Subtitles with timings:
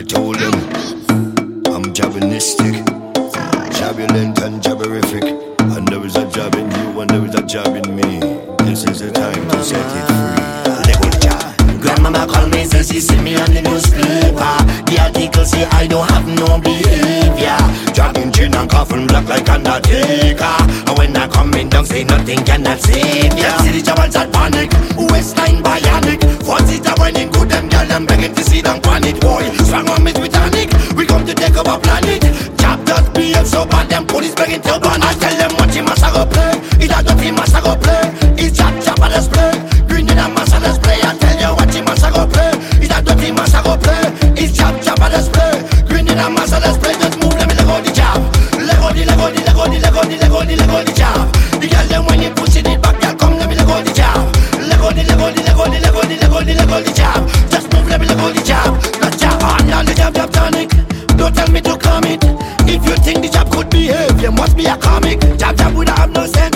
[0.00, 0.54] I told them
[1.68, 2.86] I'm jabinistic,
[3.76, 5.60] jabulent and jabberific.
[5.76, 8.20] And there is a jab in you, and there is a jab in me.
[8.64, 11.20] This is the time to set it free.
[11.20, 11.82] Jab.
[11.82, 14.56] Grandmama call me, say she see me on the newspaper.
[14.88, 17.60] The article say I don't have no behavior.
[17.92, 20.56] Dragging chin and coffin black like Undertaker.
[20.88, 23.58] And when I come in, don't say nothing cannot save ya.
[23.58, 24.09] See the jabals
[31.70, 32.22] take planet.
[32.58, 35.02] Jab does behave so bad, them police begging to ban.
[35.02, 36.58] I tell them what you must go play.
[36.82, 38.10] It's a dirty must go play.
[38.38, 39.52] It's jab jab on display.
[39.86, 40.98] Green in a mass on display.
[41.02, 42.50] I tell you what you must go play.
[42.82, 44.02] It's a dirty must go play.
[44.34, 45.62] It's jab jab on display.
[45.86, 46.94] Green in a mass on display.
[46.98, 48.18] Just move, let me let go the jab.
[48.58, 50.54] Let go the, let go the, let go the, let go the, let go the,
[50.56, 51.26] let go the jab.
[51.60, 53.92] The girl them when you push it back, girl come let me let go the
[53.94, 54.18] jab.
[54.58, 56.54] Let go the, let go the, let go the, let go the, let go the,
[56.58, 57.50] let.
[57.50, 58.89] Just move, let me let go the jab.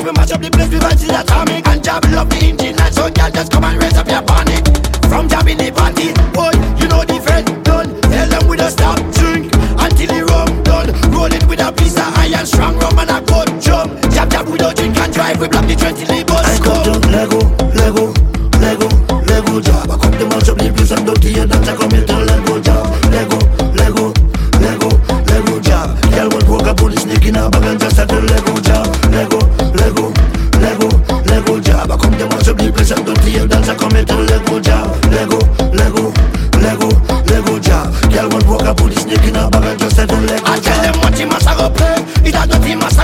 [0.05, 1.67] We mash up the place, we fancy the atomic.
[1.67, 4.61] And jab love the engine, and so girl just come and raise up your bonnet.
[5.09, 7.89] From jab in the party, boy, you know the friend done.
[8.13, 9.49] Tell them we don't stop drink
[9.81, 10.93] until the rum done.
[11.09, 13.97] Roll it with a piece of iron, strong rum and a good drum.
[14.13, 16.45] Jab jab we don't drink and drive, we block the 20 labels.
[16.45, 17.64] I come to Lego,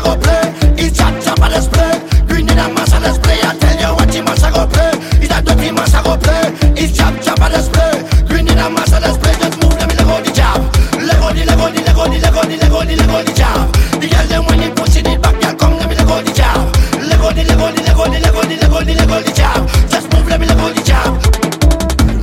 [0.00, 0.54] must go play.
[0.78, 2.00] It's chop chop on display.
[2.26, 3.38] Green in a mass on display.
[3.42, 4.92] I tell you what you must go play.
[5.20, 6.52] It's a dirty must go play.
[6.76, 8.04] It's chop chop on display.
[8.28, 9.34] Green in a mass on display.
[9.40, 10.48] Just move them go the go
[10.96, 13.32] the let go the let go the let go the let go the let the
[13.34, 13.72] jab.
[14.00, 16.32] The girl them when you push it back, girl come let me let go the
[16.32, 16.64] jab.
[17.04, 18.94] Let go the let go the let go the let go the let go the
[18.94, 19.60] let the jab.
[19.90, 21.12] Just move let me let go the jab.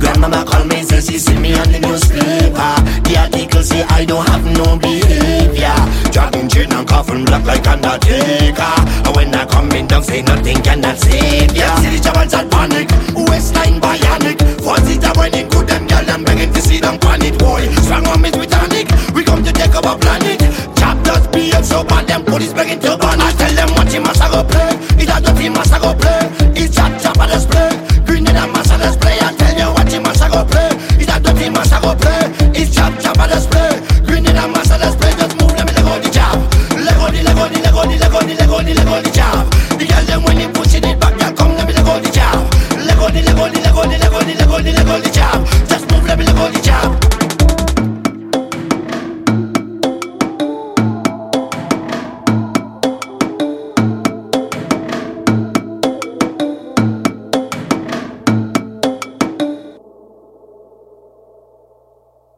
[0.00, 2.74] Grandmama call me, say she see me on the newspaper.
[3.06, 5.07] The article say I don't have no behavior
[7.48, 8.74] like Undertaker.
[9.08, 11.74] And when I come in, don't say nothing cannot save ya.
[11.80, 14.38] See the troubles that panic, waistline bionic.
[14.60, 17.38] For it when it good, them girl, them begging to see them panic.
[17.38, 18.86] Boy, strong on me with tonic.
[19.16, 20.44] We come to take over planet.
[20.76, 23.20] Chop does be so bad, them police begging to ban.
[23.20, 24.76] I tell them what you must go play.
[25.00, 26.28] It's a dirty must go play.
[26.52, 27.72] It's chop chop and let's play.
[28.04, 29.16] Green and a must play.
[29.24, 30.68] I tell you what you must go play.
[31.00, 32.28] It's a dirty must go play.
[32.52, 33.47] It's chop chop and let's